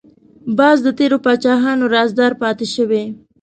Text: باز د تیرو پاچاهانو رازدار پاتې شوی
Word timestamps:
باز 0.57 0.77
د 0.83 0.87
تیرو 0.99 1.17
پاچاهانو 1.25 1.91
رازدار 1.95 2.31
پاتې 2.41 2.65
شوی 2.75 3.03